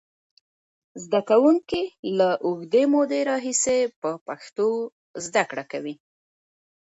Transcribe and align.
زده 1.03 1.21
کوونکي 1.29 1.81
له 2.17 2.29
اوږدې 2.45 2.83
مودې 2.91 3.21
راهیسې 3.29 3.79
په 4.01 4.09
پښتو 4.27 4.67
زده 5.25 5.43
کړه 5.49 5.63
کوي. 5.71 5.95